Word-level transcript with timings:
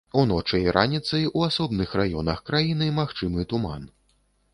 Уночы 0.19 0.59
і 0.61 0.71
раніцай 0.77 1.27
у 1.37 1.43
асобных 1.47 1.93
раёнах 2.01 2.41
краіны 2.49 2.87
магчымы 3.01 3.47
туман. 3.53 3.85